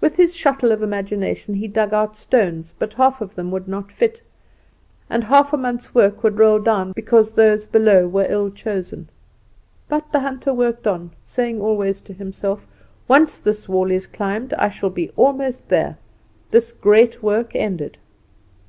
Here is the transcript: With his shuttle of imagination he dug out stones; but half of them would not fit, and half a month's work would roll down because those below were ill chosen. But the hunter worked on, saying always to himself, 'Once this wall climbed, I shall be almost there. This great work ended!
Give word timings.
With 0.00 0.14
his 0.14 0.36
shuttle 0.36 0.70
of 0.70 0.84
imagination 0.84 1.54
he 1.56 1.66
dug 1.66 1.92
out 1.92 2.16
stones; 2.16 2.74
but 2.78 2.92
half 2.94 3.20
of 3.20 3.34
them 3.34 3.50
would 3.50 3.66
not 3.66 3.90
fit, 3.90 4.22
and 5.10 5.24
half 5.24 5.52
a 5.52 5.56
month's 5.56 5.92
work 5.92 6.22
would 6.22 6.38
roll 6.38 6.60
down 6.60 6.92
because 6.92 7.32
those 7.32 7.66
below 7.66 8.06
were 8.06 8.28
ill 8.30 8.50
chosen. 8.50 9.10
But 9.88 10.12
the 10.12 10.20
hunter 10.20 10.54
worked 10.54 10.86
on, 10.86 11.10
saying 11.24 11.60
always 11.60 12.00
to 12.02 12.12
himself, 12.12 12.68
'Once 13.08 13.40
this 13.40 13.68
wall 13.68 13.90
climbed, 14.12 14.52
I 14.54 14.68
shall 14.68 14.90
be 14.90 15.10
almost 15.16 15.68
there. 15.70 15.98
This 16.52 16.70
great 16.70 17.20
work 17.20 17.56
ended! 17.56 17.98